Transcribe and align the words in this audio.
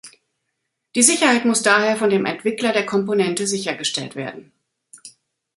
Die 0.95 1.03
Sicherheit 1.03 1.45
muss 1.45 1.61
daher 1.61 1.95
von 1.95 2.09
dem 2.09 2.25
Entwickler 2.25 2.73
der 2.73 2.87
Komponente 2.87 3.45
sichergestellt 3.45 4.15
werden. 4.15 4.51